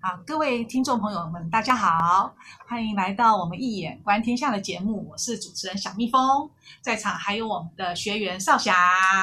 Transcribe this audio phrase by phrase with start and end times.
[0.00, 2.32] 好，各位听众朋友们，大家好，
[2.66, 5.08] 欢迎来到我们一眼观天下的节目。
[5.10, 6.48] 我是主持人小蜜蜂，
[6.80, 8.74] 在场还有我们的学员少霞，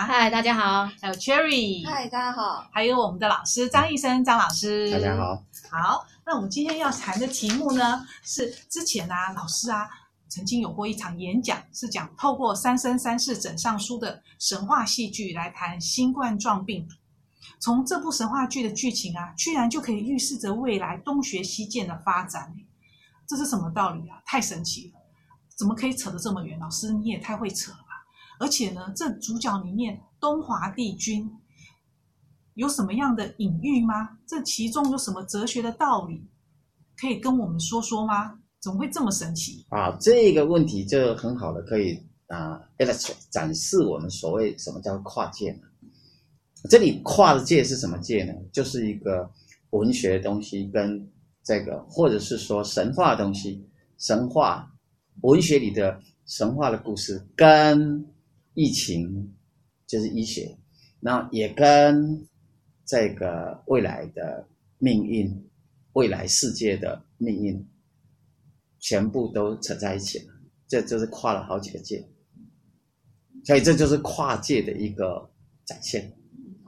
[0.06, 5.42] 嗨，大家好；还有 Cherry，嗨，大家好；还有我们的老师张医生张老师，大家好。
[5.70, 9.90] 好，那我们今天要谈的题目呢，是之前啊，老师啊
[10.28, 16.96] 曾经有过一场演讲，是讲透过《三生三世枕上书》的神话戏剧来谈新冠状病毒。
[17.60, 22.56] 从这部神话剧的剧情啊，居然就可以预示着未来东学西渐的发展，
[23.28, 24.22] 这是什么道理啊？
[24.26, 25.00] 太神奇了！
[25.58, 26.60] 怎么可以扯得这么远？
[26.60, 28.06] 老师你也太会扯了吧！
[28.40, 31.32] 而且呢，这主角里面东华帝君
[32.56, 34.18] 有什么样的隐喻吗？
[34.28, 36.30] 这其中有什么哲学的道理
[36.98, 38.40] 可以跟我们说说吗？
[38.62, 39.96] 怎么会这么神奇啊？
[40.02, 42.86] 这个问题就很好的可以啊来
[43.30, 45.60] 展示我们所谓什么叫跨界呢？
[46.70, 48.34] 这里跨的界是什么界呢？
[48.52, 49.30] 就是一个
[49.72, 51.12] 文学东西跟
[51.44, 54.72] 这个，或者是说神话东西，神话
[55.22, 58.06] 文学里的神话的故事跟
[58.54, 59.34] 疫情，
[59.86, 60.58] 就是医学，
[61.00, 62.26] 那也跟
[62.86, 65.50] 这个未来的命运，
[65.94, 67.68] 未来世界的命运，
[68.80, 70.34] 全部都扯在一起了。
[70.68, 72.04] 这就是跨了好几个界，
[73.44, 75.30] 所以这就是跨界的一个
[75.66, 76.12] 展现。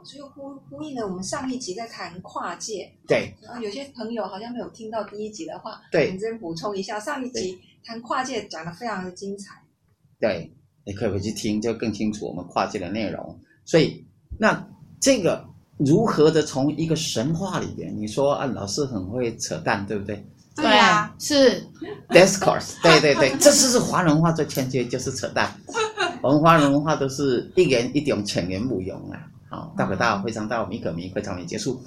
[0.08, 3.36] 所以呼呼应了我们上一集在谈跨界，对。
[3.41, 9.61] 然后有些朋友好像没有听到第一集的话，对，我们这边补充一下，上一集谈跨界讲得非常的精彩。
[10.17, 10.49] 对，
[10.86, 13.38] 你可以回去听，就更清楚我们跨界的内容。
[13.66, 14.05] 所以，
[14.39, 14.66] 那
[15.02, 15.45] 这个
[15.77, 20.25] 如何的从一个神话里边，你说啊，老师很会扯淡，对不对？
[20.55, 21.61] 对呀、啊，是。
[22.08, 25.53] Discourse，对对对，这是是华人文化最欠缺，就是扯淡。
[26.23, 29.19] 我们华人文化都是一言一点，浅言不用啊。
[29.50, 31.81] 好，大可大，非常大，米可米，非常米，结束，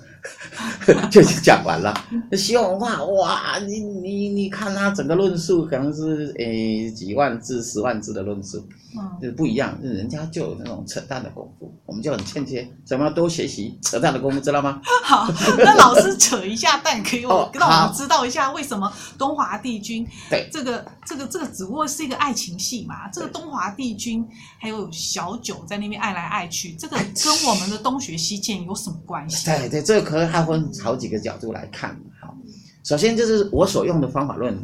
[1.11, 1.95] 就讲完了。
[2.33, 9.79] 西方文化，哇，你你你看他整个论述，可能是诶几万字、十万字的论述，嗯，就是不一样。
[9.83, 14.81] 人家就有那种扯淡的功夫，我们就很欠缺，什么要多学习扯淡的功夫，知道吗？
[15.05, 23.07] 好，那老师扯一下淡，可以我 让我们知道一下为什么东华帝君对这个这个这个只不过是一个爱情戏嘛？
[23.13, 24.27] 这个东华帝君
[24.59, 27.07] 还有小九在那边爱来爱去，这个跟
[27.45, 27.50] 我。
[27.51, 29.45] 我们的东学西渐有什么关系？
[29.45, 32.01] 对对，这个可能还分好几个角度来看。
[32.21, 32.37] 好，
[32.85, 34.57] 首先就是我所用的方法论，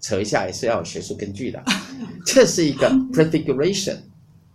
[0.00, 1.62] 扯一下也是要有学术根据的。
[2.26, 3.96] 这是一个 prefiguration，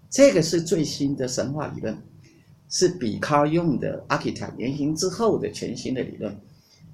[0.10, 1.98] 这个是最新的神话理论，
[2.70, 6.36] 是比卡用的 archetype 原型之后的全新的理论，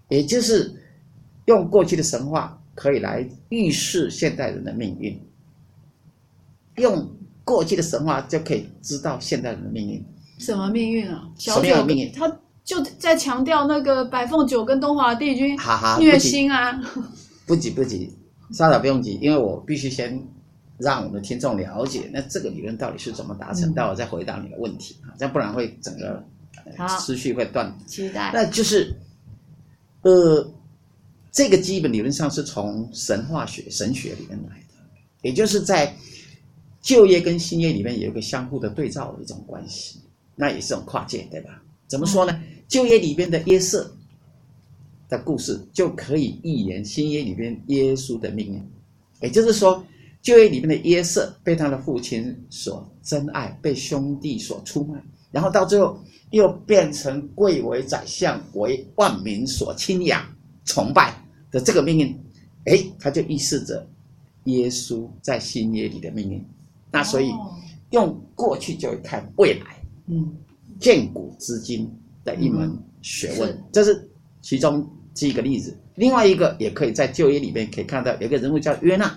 [0.07, 0.73] 也就是
[1.45, 5.21] 用过去的神话可以来预示现代人的命运，
[6.77, 7.11] 用
[7.43, 10.05] 过去的神话就可以知道现代人的命运。
[10.39, 11.29] 什么命运啊？
[11.37, 12.27] 小九命运，他
[12.63, 15.55] 就在强调那个白凤九跟东华帝君
[15.99, 16.81] 虐心啊！
[17.45, 18.11] 不急不急，
[18.53, 20.19] 稍等不用急，因为我必须先
[20.77, 26.23] 让我们的听众了解，那这个理论到底是怎么达成，待会再回答你的问题啊，这样不然会整个
[26.87, 27.75] 思绪会断。
[27.85, 28.31] 期待。
[28.33, 28.95] 那就是，
[30.03, 30.53] 呃，
[31.31, 34.75] 这个基本理论上是从神话学、神学里面来的，
[35.23, 35.93] 也就是在
[36.81, 39.99] 旧业跟新业里面有一个相互的对照的一种关系。
[40.39, 41.61] 那也是种跨界，对吧？
[41.85, 42.41] 怎么说呢？
[42.69, 43.91] 旧约里边的约瑟
[45.09, 48.63] 的故事就可以预言新约里边耶稣的命运。
[49.21, 49.83] 也就是说，
[50.21, 54.97] 旧约里边的约瑟被他的父亲所珍爱，被兄弟所出卖，
[55.29, 60.23] 然后到最后又变成贵为宰相，为万民所钦仰、
[60.63, 62.17] 崇拜的这个命运。
[62.63, 63.85] 哎，他就预示着
[64.45, 66.41] 耶稣在新约里的命运。
[66.91, 67.29] 那所以
[67.89, 69.78] 用过去就会看未来。
[70.11, 70.27] 嗯，
[70.79, 71.87] 见古知今
[72.23, 74.09] 的一门学问，嗯、这是
[74.41, 74.83] 其中
[75.21, 75.77] 一个例子。
[75.93, 79.15] 另外一个也可以在旧约里面可以看到，有一个人物叫约纳，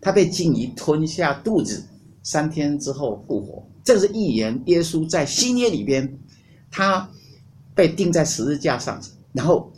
[0.00, 1.82] 他被鲸鱼吞下肚子，
[2.22, 3.66] 三天之后复活。
[3.82, 6.08] 这是预言耶稣在新约里边，
[6.70, 7.10] 他
[7.74, 9.00] 被钉在十字架上，
[9.32, 9.72] 然后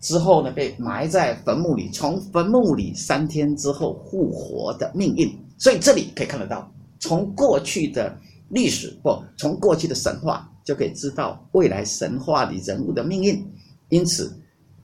[0.00, 5.30] 之后呢被埋在坟墓里，从坟墓里三天之后复活的命运。
[5.58, 8.16] 所以这里可以看得到，从过去的。
[8.48, 13.44] 历史不从过去的神话就可以知道未来神话里人物的命运，
[13.88, 14.32] 因此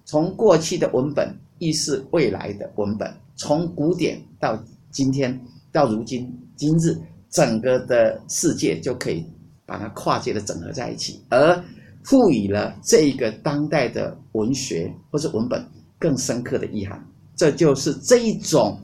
[0.04, 4.58] 从过去的文本预示未来的文本，从古典到
[4.90, 6.96] 今天到如今今日，
[7.30, 9.24] 整个的世界就可以
[9.64, 11.64] 把它跨界的整合在一起，而
[12.04, 15.64] 赋予了这一个当代的文学或者文本
[15.98, 17.00] 更深刻的意涵。
[17.36, 18.78] 这就是这一种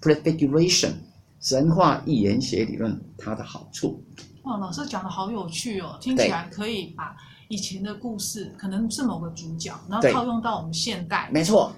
[0.00, 0.92] prefiguration。
[1.40, 4.02] 神话预言学理论它的好处。
[4.44, 7.14] 哇，老师讲的好有趣哦，听起来可以把
[7.48, 11.28] 以前的故事，可能是某个主角，然后套用到我们现代。
[11.32, 11.72] 没错。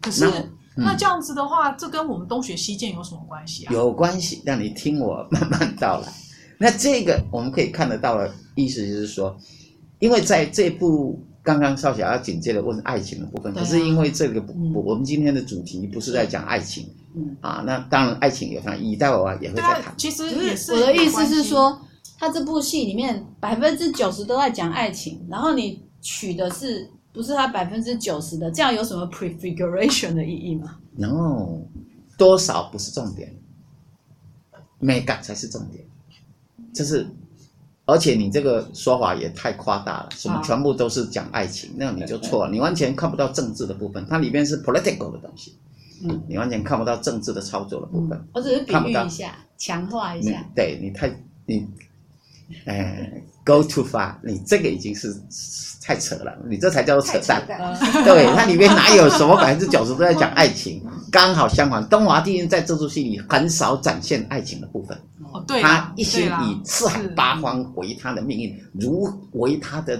[0.00, 3.72] 可是那、嗯、那这样子的话，这跟我们东学西渐有什么关系啊？
[3.72, 6.12] 有关系，让你听我慢慢道来。
[6.58, 9.36] 那这个我们可以看得到的意思就是说，
[9.98, 17.07] 因为在这部刚刚少小要紧接着问爱情的部分，可、啊、是因为这个、嗯、我们今天的主题不是在讲爱情，嗯
[17.40, 19.84] 啊，那当然爱情有它意义，待会我也会再谈。
[19.84, 21.80] 啊、其实也是我的意思是说，
[22.18, 28.50] 他这部戏里面百分之九十都在讲爱情，然后你取的是不是他百分之九十的？
[28.50, 30.76] 这样有什么 prefiguration 的意义吗？
[30.96, 31.60] 然后
[32.16, 33.32] 多少不是重点，
[34.78, 35.84] 美感才是重点。
[36.74, 37.06] 就是，
[37.86, 45.56] 而且你这个说法也太夸大了，什么全部都是讲爱情，那你就错了，你完全看不到政治的部分，它里面是 political 的东西，
[46.02, 48.28] 嗯，你完全看不到政治的操作的部分。
[48.32, 50.44] 我只是比喻一下，强化一下。
[50.54, 51.08] 对你太
[51.46, 51.66] 你，
[52.66, 53.10] 哎
[53.44, 55.14] ，go too far，你这个已经是
[55.82, 57.44] 太扯了，你这才叫做扯淡。
[58.04, 60.82] 对，它里面哪有什么百分之九十都在讲爱情？
[61.10, 64.96] 刚好相反，东华帝君在这出戏里很少展现爱情的部分。
[65.32, 69.98] 哦，对，他一心以四海八荒为他的命运，如为他的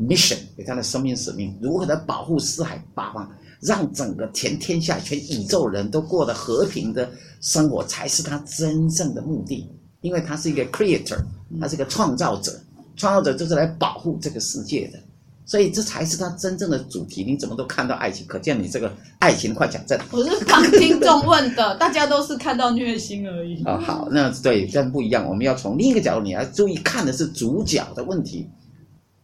[0.00, 3.28] mission，为他的生命使命，如何的保护四海八荒，
[3.60, 7.10] 让整个全天下、全宇宙人都过得和平的
[7.40, 9.68] 生活，才是他真正的目的。
[10.00, 11.18] 因为他是一个 creator，
[11.60, 12.60] 他是一个创造者，
[12.96, 14.98] 创造者就是来保护这个世界的。
[15.44, 17.24] 所以这才是他真正的主题。
[17.24, 18.26] 你怎么都看到爱情？
[18.26, 19.98] 可见你这个爱情快讲症。
[20.10, 23.62] 我是帮听众问的，大家都是看到虐心而已。
[23.64, 25.26] 哦， 好，那对，但不一样。
[25.26, 28.46] 我们要从另一个角度，你要注意看的是主角的问题。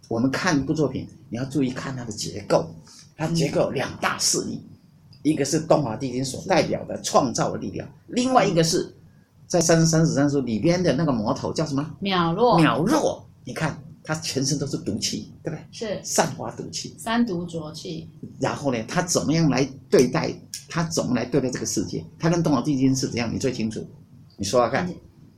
[0.08, 2.66] 我们看一部作品，你要注意看它的结构。
[3.16, 4.60] 它结构两大势力，
[5.22, 8.94] 一个是东华帝君所代表的创造的力量，另外一个是
[9.46, 11.88] 在《三生三世三书》里边的那个魔头叫什么？
[12.00, 12.60] 渺弱。
[12.60, 13.78] 渺弱，你看。
[14.06, 15.64] 他全身都是毒气，对不对？
[15.72, 18.06] 是散发毒气，三毒浊气。
[18.38, 20.30] 然后呢，他怎么样来对待？
[20.68, 22.04] 他怎么来对待这个世界？
[22.18, 23.34] 他跟东华帝君是怎样？
[23.34, 23.82] 你最清楚。
[24.36, 24.86] 你说说看。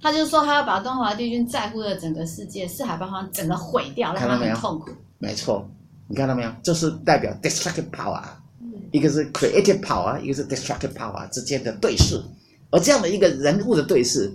[0.01, 4.91] 他就说他要把东华帝君在乎的整个世界四海八荒整个毁掉，让他很痛苦。
[5.19, 5.65] 没错，
[6.09, 6.53] 你看到没有？
[6.63, 8.23] 这是代表 destructive power，
[8.93, 12.21] 一个是 creative power，一个是 destructive power 之间的对视。
[12.71, 14.33] 而这样的一个人物的对视，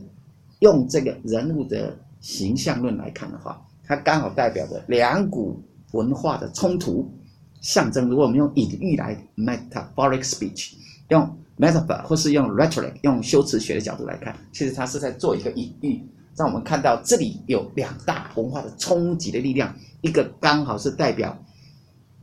[0.59, 3.61] 用这个人物的形象论来看的话。
[3.83, 7.11] 它刚好代表着两股文化的冲突
[7.59, 8.07] 象征。
[8.07, 10.73] 如果我们用隐喻来 metaphoric speech，
[11.09, 16.01] 用 metaphor 或是用 rhetoric 用修辞学的角度来看，其实它是在做一个隐喻，
[16.37, 21.37] 让我们看到这里有两大文化的冲击的力量，一个刚好是代表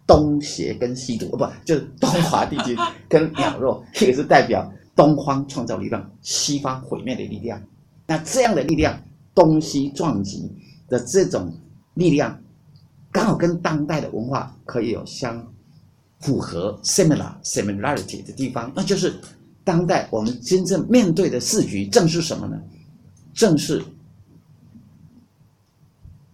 [0.08, 2.76] 东邪跟西毒，哦不，就是东华帝君
[3.08, 7.62] 跟渺弱， 一个是代表东方创造力量，西方毁灭的力量。
[8.08, 9.00] 那这样的力量
[9.32, 10.50] 东西撞击。
[10.88, 11.54] 的这种
[11.92, 12.42] 力量，
[13.12, 15.46] 刚好跟当代的文化可以有相
[16.18, 19.14] 符合 similar similarity 的地方，那就是
[19.62, 22.58] 当代我们真正面对的世局正是什么呢？
[23.34, 23.84] 正是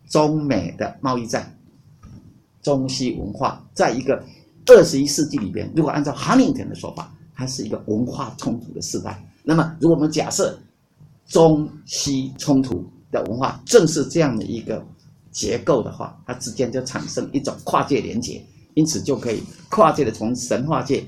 [0.09, 1.53] 中美的贸易战，
[2.65, 4.21] 中西文化在一个
[4.67, 9.25] 二十一世纪里边，如果按照韩炳辰的说法，它是一个文化冲突的时代。
[9.45, 10.59] 那么，如果我们假设
[11.29, 14.85] 中西冲突，的文化正是这样的一个
[15.31, 18.45] 结构的话，它之间就产生一种跨界连接，
[18.75, 21.05] 因此就可以跨界的从神话界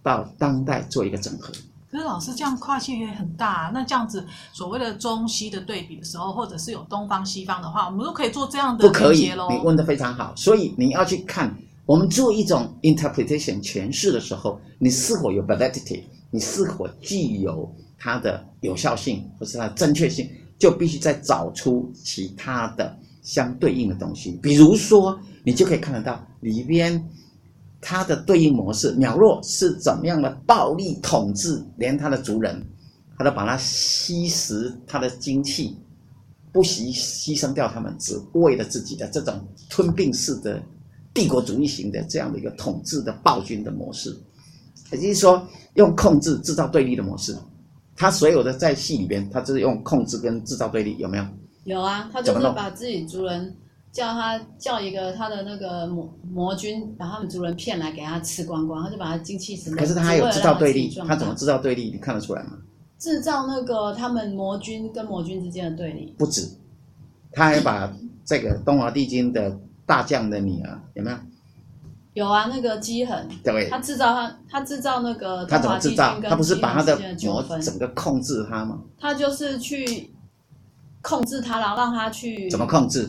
[0.00, 1.52] 到当代做一个整合。
[1.90, 8.86] 可是老师这样跨界也很大啊，那这样子所谓的中西的对比的时候，或者是有东方西方的话，我们都可以做这样的。
[8.86, 20.28] 不可以，你问得非常好，所以你要去看我们做一种 interpretation 诠释的时候，你是否有 validity，你是否具有它的有效性或是它的正确性。
[20.58, 27.00] 就必须再找出其他的相对应的东西，比如说，你就可以看得到里边
[27.80, 32.60] 它的对应模式，渺弱是怎么样的暴力统治，连他的族人，
[33.16, 35.76] 他都把它吸食他的精气，
[36.52, 40.60] 不惜牺牲掉他们，只为了自己的这种吞并式的
[41.14, 44.16] 帝国主义型的这样的一个统治的暴君的模式，
[44.92, 47.36] 也就是说，用控制制造对立的模式。
[47.96, 51.26] 他所有的在戏里边，他就是用控制跟制造对立，有没有？
[51.64, 53.56] 有啊，他就是把自己族人
[53.90, 59.74] 叫他叫一个他的那个魔魔君，把他们族人骗来给他吃光光，他就把他精气神。
[59.76, 61.90] 可是他还有制造对立，他怎么制造对立？
[61.90, 62.58] 你看得出来吗？
[62.98, 66.14] 制造那个他们魔君跟魔君之间的对立。
[66.18, 66.48] 不止，
[67.32, 67.92] 他还把
[68.24, 71.16] 这个东华帝君的大将的女儿有没有？
[72.14, 75.46] 有啊，那个姬衡，对，他制造他，他制造那个。
[75.46, 76.18] 他怎么制造？
[76.20, 78.80] 他不是把他的魔整个控制他吗？
[78.98, 80.10] 他就是去
[81.00, 82.50] 控制他，然后让他去。
[82.50, 83.08] 怎么控制？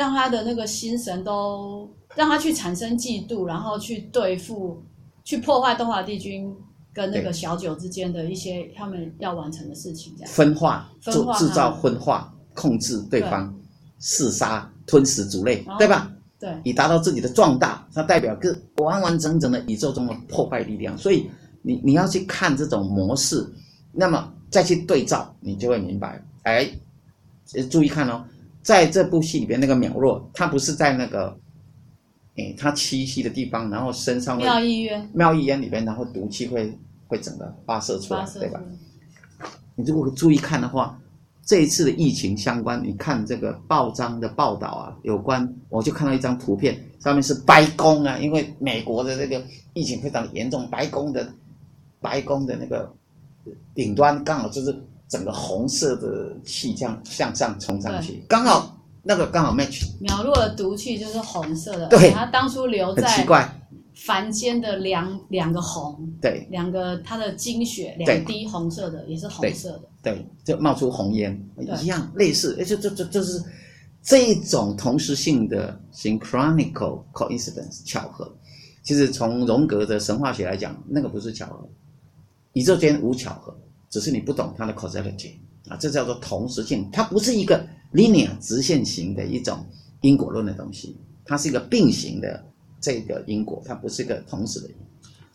[0.00, 4.82] 让他的那个心神都让他去产生嫉妒，然后去对付、
[5.22, 6.50] 去破坏东华帝君
[6.90, 13.54] 跟那个小九之间的一些他们要完成的事情，这样分化，分化制造分化，控制对方，
[13.98, 16.10] 弑杀、吞食族类，对吧？
[16.38, 20.96] 对，以达到自己的壮大，它代表个完完整整的宇宙中的破坏力量。
[20.96, 21.30] 所以
[21.60, 23.46] 你你要去看这种模式，
[23.92, 26.24] 那么再去对照，你就会明白。
[26.44, 26.70] 哎，
[27.70, 28.24] 注意看哦，
[28.62, 31.36] 在这部戏里边，那个苗若，他不是在那个，
[32.36, 36.72] 哎，他栖息的地方，然后身上妙意渊，妙意渊里边，然后毒气会
[37.06, 38.60] 会整个发射出来，对吧？
[39.74, 40.98] 你如果注意看的话。
[41.42, 51.28] 这一次的疫情相关，你看这个报章的报道啊，有关我就看到一张图片，上面是白宫啊，因为美国的这个疫情非常严重，白宫的
[52.00, 52.88] 白宫的那个
[53.74, 54.72] 顶端刚好就是
[55.10, 59.86] 整个红色的气这样向上冲上去，刚好那个刚好 match。
[60.00, 63.56] 苗若的毒气就是红色的，对，他当初留在很奇怪。
[63.92, 71.38] 凡间的两两个红，对，两个它的精血两滴红色的，也是红色的，对，就冒出红烟，
[71.82, 73.42] 一样类似，哎，就就就就是
[74.00, 78.32] 这种同时性的 synchronical coincidence 巧合。
[78.82, 81.68] 其实从荣格的神话学来讲，那个不是巧合，
[82.54, 83.54] 宇宙间无巧合，
[83.90, 85.32] 只是你不懂它的 causality
[85.68, 89.66] 啊，这叫做同时性，它不是一个 linear 直线型的一种
[90.00, 92.46] 因果论的东西，它是一个并行的。
[92.82, 94.74] 这个因果它不是一个同时的因，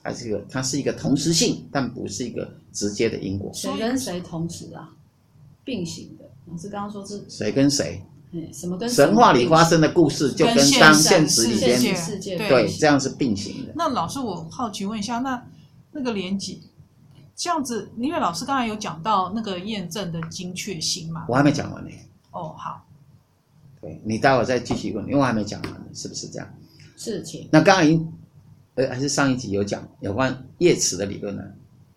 [0.01, 3.51] 它是一个它是一个同时性，但不是一个直接的因果。
[3.53, 4.89] 谁跟谁同时啊？
[5.63, 6.25] 并行的。
[6.47, 8.01] 老师刚刚说是谁跟谁？
[8.31, 13.73] 嗯，什么跟神话里发生的故事就跟当现实里边世世界对，对这样是并行的。
[13.75, 15.45] 那老师，我好奇问一下，那
[15.91, 16.57] 那个连结
[17.35, 21.25] 这样子，因为老师刚才有讲到那个验证的精确性嘛？
[21.27, 21.91] 我还没讲完呢。
[22.31, 22.87] 哦，好。
[23.81, 26.47] 对，你待会儿再继续问，因为我还没讲完呢，是不是这样？
[26.95, 27.49] 事情。
[27.51, 28.13] 那刚刚已经，
[28.75, 31.43] 呃，还是上一集有讲有关叶慈的理论呢？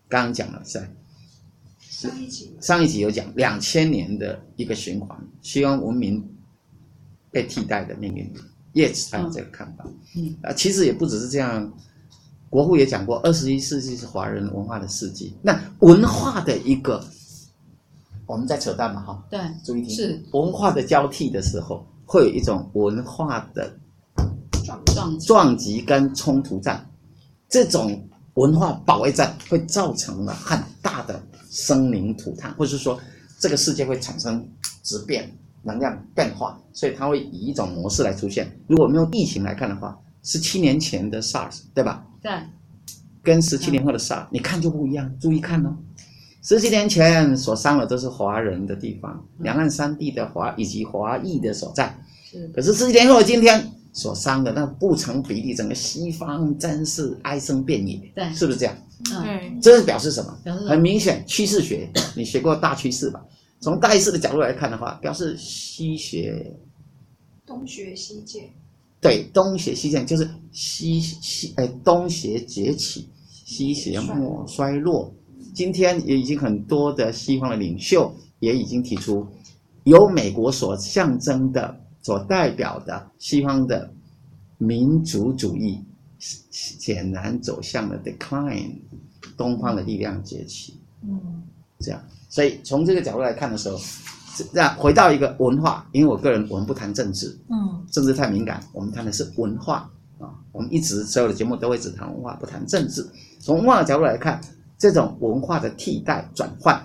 [0.09, 0.79] 刚刚讲了是。
[1.81, 2.57] 上一集。
[2.61, 6.29] 上一集有讲两千年的一个循环，希望文明
[7.31, 8.33] 被替代的命运。
[8.73, 9.87] 叶慈他有这个看法。
[10.17, 10.37] 嗯。
[10.43, 11.73] 啊，其实也不只是这样，
[12.51, 15.37] 国父也讲过，二十一世纪是华人文化的世纪。
[15.43, 17.05] 那文化的一个，
[18.27, 19.25] 我们在扯淡嘛，哈。
[19.31, 19.41] 对。
[19.65, 19.91] 注意听。
[19.95, 20.23] 是。
[20.33, 23.73] 文化的交替的时候，会有一种文化的。
[24.95, 26.87] 撞撞击跟冲突战，
[27.49, 32.99] 这种文化保卫战会造成了很大的生灵涂炭，或者是说
[33.39, 34.47] 这个世界会产生
[34.83, 38.55] 质变、能量变化，所以它会以一种模式来出现。
[38.67, 42.05] 如果我们用疫情来看的话，十七年前的 SARS，对吧？
[42.21, 42.31] 对。
[43.23, 45.13] 跟十七年后的 SARS，你看就不一样。
[45.19, 45.77] 注意看哦，
[46.43, 51.99] 十七年前所伤的都是华人的地方，两岸三地的华以及华裔的所在。
[52.25, 52.49] 是。
[52.49, 53.73] 可是十七年后的今天。
[53.91, 58.77] 所伤的那不成比例，整个西方真是哀声遍野，对，是不是这样？
[59.11, 60.39] 嗯，这是表示什么？
[60.45, 63.21] 表示很明显，趋势学，你学过大趋势吧？
[63.59, 66.55] 从大趋势的角度来看的话，表示西学，
[67.45, 68.51] 东学西渐，
[69.01, 73.09] 对，东邪西渐就是西西哎，东邪崛起，
[73.45, 75.13] 西邪末衰落。
[75.55, 79.27] 今天也已经很多的西方的领袖也已经提出，
[79.85, 81.81] 由美国所象征的。
[82.01, 83.93] 所代表的西方的
[84.57, 85.79] 民族主义
[86.19, 88.71] 显然走向了 decline，
[89.37, 90.81] 东方的力量崛起。
[91.03, 91.43] 嗯，
[91.81, 93.77] 这样，所以从这个角度来看的时候，
[94.53, 100.35] 这样回到一个文化，因为我个人我们不谈政治，嗯，政治太敏感，我们谈的是文化啊。
[100.53, 103.07] 我们一直所有的节目都会只谈文化，不谈政治。
[103.41, 104.41] 从文化的角度来看，
[104.77, 106.85] 这种文化的替代转换，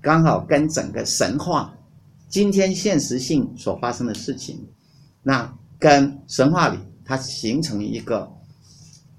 [0.00, 1.74] 刚好跟整个神话。
[2.28, 4.64] 今天现实性所发生的事情，
[5.20, 8.30] 那跟神话里它形成一个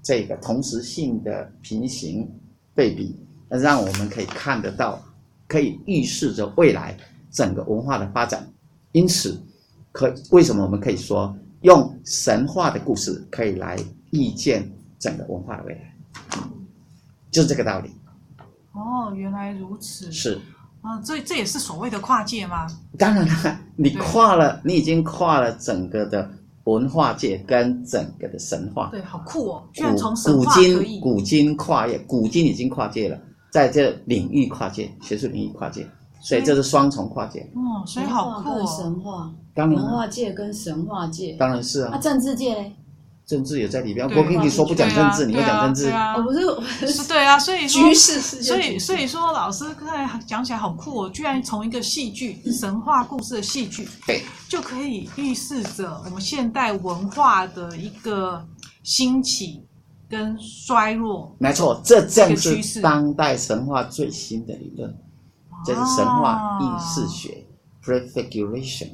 [0.02, 2.26] 这个同时性的平行
[2.74, 3.14] 对比，
[3.50, 4.98] 让我们可以看得到，
[5.46, 6.96] 可以预示着未来
[7.32, 8.48] 整个文化的发展。
[8.92, 9.36] 因此，
[9.90, 13.76] 可为什么我们可以说用神话的故事可以来
[14.10, 14.70] 预见
[15.00, 15.94] 整个文化的未来？
[17.32, 17.90] 就是这个道理。
[18.72, 20.12] 哦，原来如此。
[20.12, 20.38] 是。
[20.82, 22.66] 啊，这这也是所谓的跨界吗？
[22.98, 26.28] 当然了，你跨了，你已经跨了整个的
[26.64, 28.88] 文化界跟整个的神话。
[28.90, 29.62] 对，好酷哦！
[29.72, 33.16] 居然从神话古今古今跨越，古今已经跨界了，
[33.52, 35.88] 在这领域跨界，学术领域跨界，
[36.22, 37.40] 所以这是双重跨界。
[37.54, 38.66] 哦，所以好酷哦！
[38.66, 41.90] 神话，当然，文化界跟神话界，当然是啊。
[41.92, 42.72] 那政治界嘞？
[43.24, 44.06] 政治也在里边。
[44.08, 45.82] 对我跟你说不讲政治，你会对啊讲政治？
[45.84, 58.44] 对啊我，不是，是对啊，所以说 所以所以说，老师刚才讲起来好酷哦，居然从一个戏剧、神话故事的戏剧，对，就可以预示着我们现代文化的一个
[58.82, 59.64] 兴起
[60.10, 61.34] 跟衰弱。
[61.38, 64.94] 没错，这正是当代神话最新的理论，
[65.64, 67.44] 这是神话意识学
[67.82, 68.88] （prefiguration）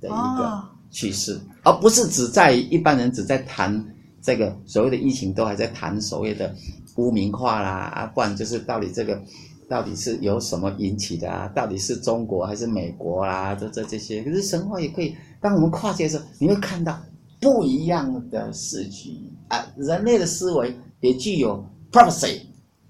[0.00, 3.84] 的一个哦趋势，而不是只在一般人只在谈
[4.20, 6.54] 这个所谓的疫情，都还在谈所谓的
[6.96, 9.22] 污名化啦，啊，不然就是到底这个
[9.68, 11.46] 到底是由什么引起的啊？
[11.54, 13.54] 到底是中国还是美国啦？
[13.54, 16.98] 这这这些，可是神话也可以，当我们跨界的时候，你会看到
[17.40, 19.10] 不一样的视觉
[19.48, 22.40] 啊，人类的思维也具有 prophecy、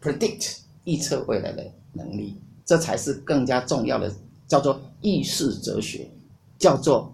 [0.00, 2.40] predict 预测未来的能力，
[2.71, 4.09] 这才是更加重要的，
[4.47, 6.09] 叫做意识哲学，
[6.57, 7.12] 叫做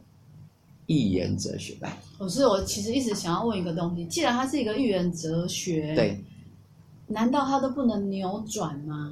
[0.84, 1.74] 预言哲学。
[1.80, 6.22] 来，我是我其实一直想要问一个东西，既然它是一个预言哲学，对，
[7.06, 9.10] 难道它都不能扭转吗？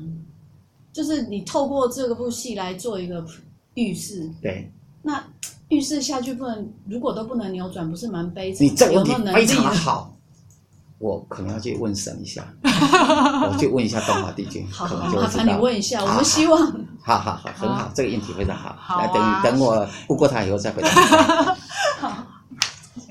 [0.92, 3.24] 就是你透过这个部戏来做一个
[3.72, 4.70] 预示，对，
[5.00, 5.24] 那
[5.70, 8.66] 预示下去不能，如果都不能扭转，不是蛮悲惨？
[8.66, 10.13] 你这个问有没有能力题非常的呢好，
[10.98, 15.44] 我可能要去问神一下， 我去问一下东华帝君，好，可能就会知道。
[15.44, 16.60] 你问一下，我们希望
[17.02, 18.74] 好好好，很好好，这个问题非常好。
[18.78, 20.88] 好来，等啊等我不过他以后再回答
[22.94, 23.04] 你。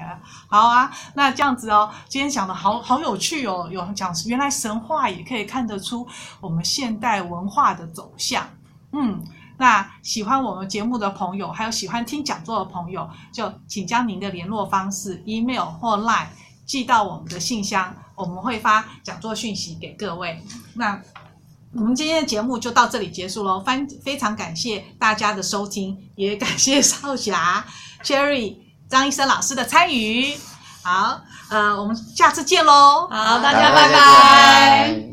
[0.48, 6.08] 好啊，那这样子哦，今天讲的好好有趣哦，有讲原来神话也可以看得出
[6.40, 8.48] 我们现代文化的走向。
[8.92, 9.20] 嗯，
[9.58, 16.28] 那喜欢我们节目的朋友，还有喜欢听讲座的朋友，就请将您的联络方式、email 或 line
[16.66, 20.42] 寄到我们的信箱，我们会发讲座讯息给各位。
[20.76, 21.02] 那
[21.74, 27.66] 我们今天的节目就到这里结束喽，非非常感谢大家的收听，也感谢少侠
[28.04, 28.58] Cherry
[28.90, 30.38] 张医生老师的参与。
[30.84, 33.08] 好，呃，我们下次见喽。
[33.10, 34.92] 好，大家拜拜拜。
[34.92, 35.13] 拜